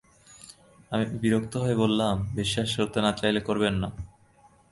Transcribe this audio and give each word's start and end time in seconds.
আমি 0.91 1.05
বিরক্ত 1.21 1.53
হয়ে 1.57 1.75
বললাম, 1.75 2.15
বিশ্বাস 2.35 2.69
করতে 2.77 2.99
না 3.01 3.11
চাইলে 3.11 3.39
করবেন 3.39 3.73
না। 3.73 3.89